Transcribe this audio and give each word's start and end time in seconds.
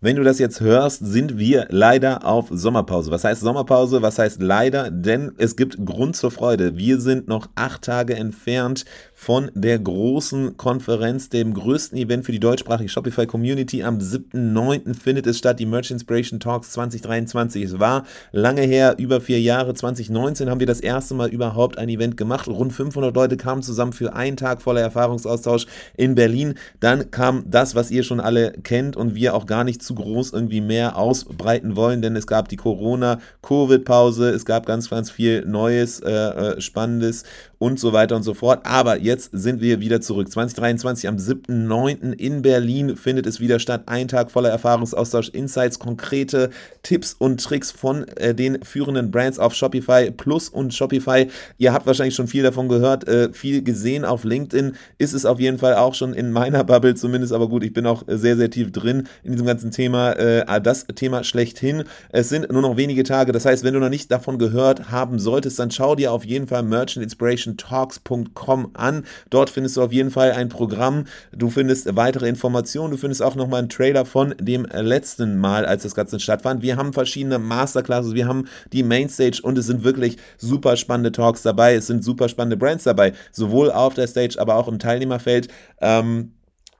Wenn 0.00 0.14
du 0.14 0.22
das 0.22 0.38
jetzt 0.38 0.60
hörst, 0.60 1.04
sind 1.04 1.38
wir 1.38 1.66
leider 1.70 2.24
auf 2.24 2.46
Sommerpause. 2.52 3.10
Was 3.10 3.24
heißt 3.24 3.40
Sommerpause? 3.40 4.00
Was 4.00 4.16
heißt 4.16 4.40
leider? 4.40 4.92
Denn 4.92 5.32
es 5.38 5.56
gibt 5.56 5.84
Grund 5.84 6.14
zur 6.14 6.30
Freude. 6.30 6.76
Wir 6.76 7.00
sind 7.00 7.26
noch 7.26 7.48
acht 7.56 7.82
Tage 7.82 8.14
entfernt 8.14 8.84
von 9.12 9.50
der 9.56 9.76
großen 9.80 10.56
Konferenz, 10.56 11.30
dem 11.30 11.52
größten 11.52 11.98
Event 11.98 12.24
für 12.24 12.30
die 12.30 12.38
deutschsprachige 12.38 12.88
Shopify 12.88 13.26
Community. 13.26 13.82
Am 13.82 13.98
7.9. 13.98 14.94
findet 14.94 15.26
es 15.26 15.36
statt, 15.36 15.58
die 15.58 15.66
Merch 15.66 15.90
Inspiration 15.90 16.38
Talks 16.38 16.70
2023. 16.70 17.64
Es 17.64 17.80
war 17.80 18.04
lange 18.30 18.62
her, 18.62 18.94
über 18.98 19.20
vier 19.20 19.40
Jahre. 19.40 19.74
2019 19.74 20.48
haben 20.48 20.60
wir 20.60 20.68
das 20.68 20.78
erste 20.78 21.14
Mal 21.14 21.30
überhaupt 21.30 21.76
ein 21.76 21.88
Event 21.88 22.16
gemacht. 22.16 22.46
Rund 22.46 22.72
500 22.72 23.12
Leute 23.16 23.36
kamen 23.36 23.62
zusammen 23.64 23.92
für 23.92 24.14
einen 24.14 24.36
Tag 24.36 24.62
voller 24.62 24.80
Erfahrungsaustausch 24.80 25.66
in 25.96 26.14
Berlin. 26.14 26.54
Dann 26.78 27.10
kam 27.10 27.42
das, 27.50 27.74
was 27.74 27.90
ihr 27.90 28.04
schon 28.04 28.20
alle 28.20 28.52
kennt 28.62 28.96
und 28.96 29.16
wir 29.16 29.34
auch 29.34 29.46
gar 29.46 29.64
nicht 29.64 29.87
zu 29.88 29.94
groß 29.94 30.32
irgendwie 30.34 30.60
mehr 30.60 30.96
ausbreiten 30.96 31.74
wollen, 31.74 32.02
denn 32.02 32.14
es 32.14 32.26
gab 32.26 32.48
die 32.48 32.56
Corona-Covid-Pause, 32.56 34.30
es 34.30 34.44
gab 34.44 34.66
ganz, 34.66 34.90
ganz 34.90 35.10
viel 35.10 35.44
Neues, 35.46 36.00
äh, 36.00 36.10
äh, 36.10 36.60
Spannendes 36.60 37.24
und 37.58 37.80
so 37.80 37.92
weiter 37.92 38.16
und 38.16 38.22
so 38.22 38.34
fort. 38.34 38.60
Aber 38.64 39.00
jetzt 39.00 39.30
sind 39.32 39.60
wir 39.60 39.80
wieder 39.80 40.00
zurück. 40.00 40.30
2023 40.30 41.08
am 41.08 41.16
7.9. 41.16 42.12
in 42.12 42.42
Berlin 42.42 42.96
findet 42.96 43.26
es 43.26 43.40
wieder 43.40 43.58
statt. 43.58 43.82
Ein 43.86 44.08
Tag 44.08 44.30
voller 44.30 44.50
Erfahrungsaustausch, 44.50 45.28
Insights, 45.30 45.78
konkrete 45.78 46.50
Tipps 46.82 47.14
und 47.18 47.42
Tricks 47.42 47.70
von 47.70 48.06
äh, 48.16 48.34
den 48.34 48.62
führenden 48.62 49.10
Brands 49.10 49.38
auf 49.38 49.54
Shopify 49.54 50.10
Plus 50.10 50.48
und 50.48 50.72
Shopify. 50.72 51.28
Ihr 51.58 51.72
habt 51.72 51.86
wahrscheinlich 51.86 52.14
schon 52.14 52.28
viel 52.28 52.42
davon 52.42 52.68
gehört, 52.68 53.08
äh, 53.08 53.32
viel 53.32 53.62
gesehen 53.62 54.04
auf 54.04 54.24
LinkedIn. 54.24 54.74
Ist 54.98 55.12
es 55.12 55.26
auf 55.26 55.40
jeden 55.40 55.58
Fall 55.58 55.74
auch 55.74 55.94
schon 55.94 56.14
in 56.14 56.30
meiner 56.30 56.62
Bubble 56.64 56.94
zumindest. 56.94 57.32
Aber 57.32 57.48
gut, 57.48 57.64
ich 57.64 57.72
bin 57.72 57.86
auch 57.86 58.04
sehr, 58.06 58.36
sehr 58.36 58.50
tief 58.50 58.70
drin 58.70 59.08
in 59.24 59.32
diesem 59.32 59.46
ganzen 59.46 59.70
Thema. 59.70 60.12
Äh, 60.12 60.60
das 60.60 60.86
Thema 60.94 61.24
schlechthin. 61.24 61.84
Es 62.10 62.28
sind 62.28 62.50
nur 62.50 62.62
noch 62.62 62.76
wenige 62.76 63.02
Tage. 63.02 63.32
Das 63.32 63.44
heißt, 63.44 63.64
wenn 63.64 63.74
du 63.74 63.80
noch 63.80 63.88
nicht 63.88 64.10
davon 64.10 64.38
gehört 64.38 64.90
haben 64.90 65.18
solltest, 65.18 65.58
dann 65.58 65.70
schau 65.70 65.94
dir 65.94 66.12
auf 66.12 66.24
jeden 66.24 66.46
Fall 66.46 66.62
Merchant 66.62 67.02
Inspiration 67.02 67.47
inspirationtalks.com 67.48 68.70
an. 68.74 69.04
Dort 69.30 69.50
findest 69.50 69.76
du 69.76 69.82
auf 69.82 69.92
jeden 69.92 70.10
Fall 70.10 70.32
ein 70.32 70.48
Programm. 70.48 71.04
Du 71.32 71.50
findest 71.50 71.96
weitere 71.96 72.28
Informationen. 72.28 72.90
Du 72.90 72.96
findest 72.96 73.22
auch 73.22 73.34
nochmal 73.34 73.60
einen 73.60 73.68
Trailer 73.68 74.04
von 74.04 74.34
dem 74.40 74.64
letzten 74.64 75.38
Mal, 75.38 75.64
als 75.64 75.82
das 75.82 75.94
Ganze 75.94 76.20
stattfand. 76.20 76.62
Wir 76.62 76.76
haben 76.76 76.92
verschiedene 76.92 77.38
Masterclasses, 77.38 78.14
wir 78.14 78.26
haben 78.26 78.48
die 78.72 78.82
Mainstage 78.82 79.40
und 79.42 79.58
es 79.58 79.66
sind 79.66 79.84
wirklich 79.84 80.16
super 80.36 80.76
spannende 80.76 81.12
Talks 81.12 81.42
dabei. 81.42 81.74
Es 81.74 81.86
sind 81.86 82.04
super 82.04 82.28
spannende 82.28 82.56
Brands 82.56 82.84
dabei, 82.84 83.12
sowohl 83.32 83.70
auf 83.70 83.94
der 83.94 84.06
Stage, 84.06 84.36
aber 84.38 84.56
auch 84.56 84.68
im 84.68 84.78
Teilnehmerfeld. 84.78 85.48
Ähm, 85.80 86.32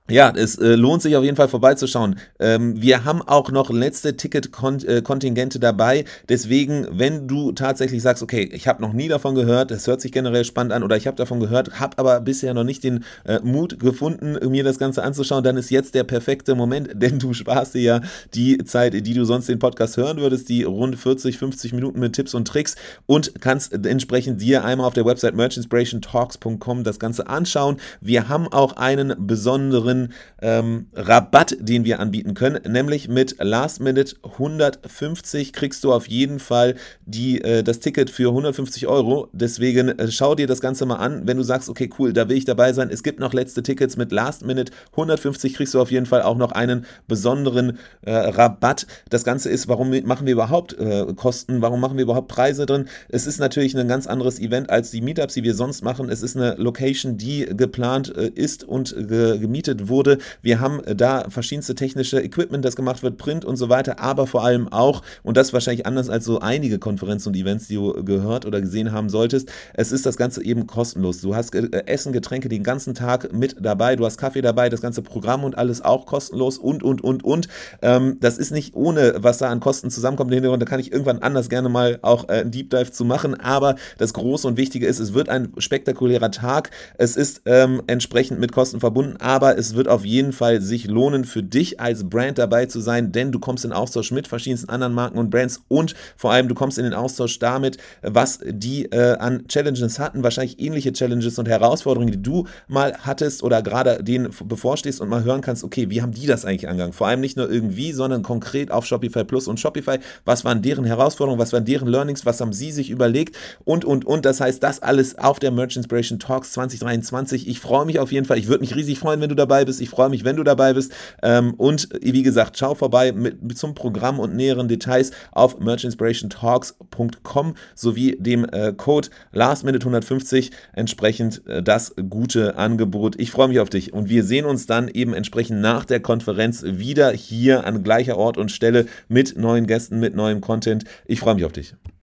ja, 0.09 0.31
es 0.35 0.57
äh, 0.57 0.75
lohnt 0.75 1.01
sich 1.01 1.15
auf 1.15 1.23
jeden 1.23 1.37
Fall 1.37 1.47
vorbeizuschauen. 1.47 2.15
Ähm, 2.39 2.81
wir 2.81 3.05
haben 3.05 3.21
auch 3.21 3.51
noch 3.51 3.69
letzte 3.69 4.17
Ticket-Kontingente 4.17 5.59
dabei. 5.59 6.05
Deswegen, 6.27 6.87
wenn 6.91 7.27
du 7.27 7.51
tatsächlich 7.51 8.01
sagst, 8.01 8.23
okay, 8.23 8.49
ich 8.51 8.67
habe 8.67 8.81
noch 8.81 8.93
nie 8.93 9.07
davon 9.07 9.35
gehört, 9.35 9.71
das 9.71 9.87
hört 9.87 10.01
sich 10.01 10.11
generell 10.11 10.45
spannend 10.45 10.73
an 10.73 10.83
oder 10.83 10.97
ich 10.97 11.07
habe 11.07 11.17
davon 11.17 11.39
gehört, 11.39 11.79
habe 11.79 11.97
aber 11.97 12.19
bisher 12.21 12.53
noch 12.53 12.63
nicht 12.63 12.83
den 12.83 13.03
äh, 13.25 13.39
Mut 13.43 13.79
gefunden, 13.79 14.37
mir 14.49 14.63
das 14.63 14.79
Ganze 14.79 15.03
anzuschauen, 15.03 15.43
dann 15.43 15.57
ist 15.57 15.69
jetzt 15.69 15.95
der 15.95 16.03
perfekte 16.03 16.55
Moment, 16.55 16.89
denn 16.93 17.19
du 17.19 17.33
sparst 17.33 17.75
dir 17.75 17.81
ja 17.81 18.01
die 18.33 18.63
Zeit, 18.65 18.93
die 18.93 19.13
du 19.13 19.25
sonst 19.25 19.49
den 19.49 19.59
Podcast 19.59 19.97
hören 19.97 20.17
würdest, 20.17 20.49
die 20.49 20.63
rund 20.63 20.97
40, 20.97 21.37
50 21.37 21.73
Minuten 21.73 21.99
mit 21.99 22.13
Tipps 22.13 22.33
und 22.33 22.47
Tricks 22.47 22.75
und 23.05 23.41
kannst 23.41 23.73
entsprechend 23.85 24.41
dir 24.41 24.63
einmal 24.63 24.87
auf 24.87 24.93
der 24.93 25.05
Website 25.05 25.35
merchinspirationtalks.com 25.35 26.83
das 26.83 26.99
Ganze 26.99 27.27
anschauen. 27.27 27.77
Wir 28.01 28.29
haben 28.29 28.47
auch 28.47 28.77
einen 28.77 29.27
besonderen 29.27 29.98
einen 29.99 30.13
ähm, 30.41 30.87
Rabatt, 30.93 31.57
den 31.59 31.85
wir 31.85 31.99
anbieten 31.99 32.33
können, 32.33 32.59
nämlich 32.71 33.07
mit 33.07 33.35
Last 33.39 33.81
Minute 33.81 34.15
150 34.23 35.53
kriegst 35.53 35.83
du 35.83 35.93
auf 35.93 36.07
jeden 36.07 36.39
Fall 36.39 36.75
die, 37.05 37.41
äh, 37.41 37.63
das 37.63 37.79
Ticket 37.79 38.09
für 38.09 38.29
150 38.29 38.87
Euro. 38.87 39.29
Deswegen 39.33 39.89
äh, 39.89 40.11
schau 40.11 40.35
dir 40.35 40.47
das 40.47 40.61
Ganze 40.61 40.85
mal 40.85 40.95
an, 40.95 41.27
wenn 41.27 41.37
du 41.37 41.43
sagst, 41.43 41.69
okay, 41.69 41.89
cool, 41.99 42.13
da 42.13 42.29
will 42.29 42.37
ich 42.37 42.45
dabei 42.45 42.73
sein. 42.73 42.89
Es 42.91 43.03
gibt 43.03 43.19
noch 43.19 43.33
letzte 43.33 43.63
Tickets 43.63 43.97
mit 43.97 44.11
Last 44.11 44.45
Minute 44.45 44.71
150 44.91 45.53
kriegst 45.53 45.73
du 45.73 45.81
auf 45.81 45.91
jeden 45.91 46.05
Fall 46.05 46.21
auch 46.21 46.37
noch 46.37 46.51
einen 46.51 46.85
besonderen 47.07 47.77
äh, 48.01 48.11
Rabatt. 48.11 48.87
Das 49.09 49.23
Ganze 49.23 49.49
ist, 49.49 49.67
warum 49.67 49.89
machen 50.05 50.25
wir 50.25 50.33
überhaupt 50.33 50.77
äh, 50.79 51.05
Kosten, 51.15 51.61
warum 51.61 51.81
machen 51.81 51.97
wir 51.97 52.03
überhaupt 52.03 52.27
Preise 52.27 52.65
drin? 52.65 52.87
Es 53.09 53.25
ist 53.25 53.39
natürlich 53.39 53.77
ein 53.77 53.87
ganz 53.87 54.07
anderes 54.07 54.39
Event 54.39 54.69
als 54.69 54.91
die 54.91 55.01
Meetups, 55.01 55.33
die 55.33 55.43
wir 55.43 55.53
sonst 55.53 55.83
machen. 55.83 56.09
Es 56.09 56.21
ist 56.21 56.37
eine 56.37 56.55
Location, 56.55 57.17
die 57.17 57.45
geplant 57.45 58.15
äh, 58.15 58.29
ist 58.33 58.63
und 58.63 58.95
gemietet 59.07 59.88
wurde. 59.89 60.17
Wir 60.41 60.59
haben 60.59 60.83
äh, 60.83 60.95
da 60.95 61.29
verschiedenste 61.29 61.75
technische 61.75 62.21
Equipment, 62.21 62.63
das 62.63 62.75
gemacht 62.75 63.03
wird, 63.03 63.17
Print 63.17 63.45
und 63.45 63.57
so 63.57 63.69
weiter, 63.69 63.99
aber 63.99 64.27
vor 64.27 64.43
allem 64.43 64.67
auch, 64.71 65.01
und 65.23 65.37
das 65.37 65.53
wahrscheinlich 65.53 65.85
anders 65.85 66.09
als 66.09 66.25
so 66.25 66.39
einige 66.39 66.79
Konferenzen 66.79 67.29
und 67.29 67.35
Events, 67.35 67.67
die 67.67 67.75
du 67.75 68.03
gehört 68.03 68.45
oder 68.45 68.61
gesehen 68.61 68.91
haben 68.91 69.09
solltest, 69.09 69.51
es 69.73 69.91
ist 69.91 70.05
das 70.05 70.17
Ganze 70.17 70.43
eben 70.43 70.67
kostenlos. 70.67 71.21
Du 71.21 71.35
hast 71.35 71.53
äh, 71.55 71.85
Essen, 71.85 72.13
Getränke 72.13 72.49
den 72.49 72.63
ganzen 72.63 72.93
Tag 72.93 73.33
mit 73.33 73.55
dabei, 73.59 73.95
du 73.95 74.05
hast 74.05 74.17
Kaffee 74.17 74.41
dabei, 74.41 74.69
das 74.69 74.81
ganze 74.81 75.01
Programm 75.01 75.43
und 75.43 75.57
alles 75.57 75.81
auch 75.81 76.05
kostenlos 76.05 76.57
und, 76.57 76.83
und, 76.83 77.03
und, 77.03 77.23
und. 77.23 77.47
Ähm, 77.81 78.17
das 78.19 78.37
ist 78.37 78.51
nicht 78.51 78.75
ohne, 78.75 79.15
was 79.17 79.39
da 79.39 79.49
an 79.49 79.59
Kosten 79.59 79.89
zusammenkommt. 79.89 80.29
Da 80.31 80.65
kann 80.65 80.79
ich 80.79 80.91
irgendwann 80.91 81.19
anders 81.19 81.49
gerne 81.49 81.69
mal 81.69 81.99
auch 82.01 82.29
äh, 82.29 82.33
einen 82.33 82.51
Deep 82.51 82.69
Dive 82.69 82.91
zu 82.91 83.05
machen, 83.05 83.39
aber 83.39 83.75
das 83.97 84.13
Große 84.13 84.47
und 84.47 84.57
Wichtige 84.57 84.85
ist, 84.85 84.99
es 84.99 85.13
wird 85.13 85.29
ein 85.29 85.53
spektakulärer 85.57 86.31
Tag. 86.31 86.71
Es 86.97 87.15
ist 87.15 87.41
ähm, 87.45 87.81
entsprechend 87.87 88.39
mit 88.39 88.51
Kosten 88.51 88.79
verbunden, 88.79 89.17
aber 89.19 89.57
es 89.57 89.75
wird 89.75 89.78
wird 89.79 89.87
auf 89.87 90.03
jeden 90.03 90.33
Fall 90.33 90.59
sich 90.59 90.87
lohnen, 90.87 91.23
für 91.23 91.41
dich 91.41 91.79
als 91.79 92.03
Brand 92.03 92.37
dabei 92.37 92.65
zu 92.65 92.81
sein, 92.81 93.13
denn 93.13 93.31
du 93.31 93.39
kommst 93.39 93.63
in 93.63 93.71
Austausch 93.71 94.11
mit 94.11 94.27
verschiedensten 94.27 94.69
anderen 94.69 94.93
Marken 94.93 95.17
und 95.17 95.29
Brands 95.29 95.61
und 95.69 95.95
vor 96.17 96.33
allem 96.33 96.49
du 96.49 96.53
kommst 96.53 96.77
in 96.77 96.83
den 96.83 96.93
Austausch 96.93 97.39
damit, 97.39 97.77
was 98.01 98.39
die 98.45 98.85
äh, 98.91 99.15
an 99.17 99.47
Challenges 99.47 99.97
hatten, 99.99 100.21
wahrscheinlich 100.21 100.59
ähnliche 100.59 100.91
Challenges 100.91 101.39
und 101.39 101.47
Herausforderungen, 101.47 102.11
die 102.11 102.21
du 102.21 102.45
mal 102.67 102.93
hattest 102.99 103.41
oder 103.41 103.61
gerade 103.61 104.03
denen 104.03 104.31
bevorstehst 104.43 104.99
und 104.99 105.07
mal 105.07 105.23
hören 105.23 105.39
kannst, 105.39 105.63
okay, 105.63 105.89
wie 105.89 106.01
haben 106.01 106.11
die 106.11 106.27
das 106.27 106.43
eigentlich 106.43 106.67
angegangen? 106.67 106.91
Vor 106.91 107.07
allem 107.07 107.21
nicht 107.21 107.37
nur 107.37 107.49
irgendwie, 107.49 107.93
sondern 107.93 108.21
konkret 108.21 108.71
auf 108.71 108.85
Shopify 108.85 109.23
Plus 109.23 109.47
und 109.47 109.61
Shopify. 109.61 109.99
Was 110.25 110.43
waren 110.43 110.61
deren 110.61 110.83
Herausforderungen? 110.83 111.39
Was 111.39 111.53
waren 111.53 111.63
deren 111.63 111.87
Learnings? 111.87 112.25
Was 112.25 112.41
haben 112.41 112.51
sie 112.51 112.73
sich 112.73 112.89
überlegt? 112.89 113.37
Und, 113.63 113.85
und, 113.85 114.05
und. 114.05 114.25
Das 114.25 114.41
heißt, 114.41 114.61
das 114.61 114.81
alles 114.81 115.17
auf 115.17 115.39
der 115.39 115.51
Merch 115.51 115.77
Inspiration 115.77 116.19
Talks 116.19 116.51
2023. 116.51 117.47
Ich 117.47 117.61
freue 117.61 117.85
mich 117.85 117.99
auf 117.99 118.11
jeden 118.11 118.25
Fall. 118.25 118.37
Ich 118.37 118.49
würde 118.49 118.59
mich 118.59 118.75
riesig 118.75 118.99
freuen, 118.99 119.21
wenn 119.21 119.29
du 119.29 119.35
dabei 119.35 119.58
bist 119.65 119.79
bist. 119.79 119.81
Ich 119.81 119.89
freue 119.89 120.09
mich, 120.09 120.25
wenn 120.25 120.35
du 120.35 120.43
dabei 120.43 120.73
bist. 120.73 120.91
Ähm, 121.23 121.53
und 121.55 121.89
wie 122.01 122.23
gesagt, 122.23 122.57
schau 122.57 122.75
vorbei 122.75 123.11
mit, 123.11 123.41
mit 123.41 123.57
zum 123.57 123.73
Programm 123.73 124.19
und 124.19 124.35
näheren 124.35 124.67
Details 124.67 125.11
auf 125.31 125.59
merchinspirationtalks.com 125.59 127.55
sowie 127.75 128.17
dem 128.19 128.45
äh, 128.45 128.73
Code 128.73 129.09
LastMinute150 129.33 130.51
entsprechend 130.73 131.45
äh, 131.47 131.63
das 131.63 131.95
gute 132.09 132.57
Angebot. 132.57 133.19
Ich 133.19 133.31
freue 133.31 133.47
mich 133.47 133.59
auf 133.59 133.69
dich 133.69 133.93
und 133.93 134.09
wir 134.09 134.23
sehen 134.23 134.45
uns 134.45 134.65
dann 134.65 134.87
eben 134.87 135.13
entsprechend 135.13 135.61
nach 135.61 135.85
der 135.85 135.99
Konferenz 135.99 136.63
wieder 136.63 137.11
hier 137.11 137.65
an 137.65 137.83
gleicher 137.83 138.17
Ort 138.17 138.37
und 138.37 138.51
Stelle 138.51 138.87
mit 139.07 139.37
neuen 139.37 139.67
Gästen, 139.67 139.99
mit 139.99 140.15
neuem 140.15 140.41
Content. 140.41 140.83
Ich 141.05 141.19
freue 141.19 141.35
mich 141.35 141.45
auf 141.45 141.51
dich. 141.51 141.75